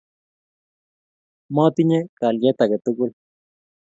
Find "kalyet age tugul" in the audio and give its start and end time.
2.17-3.11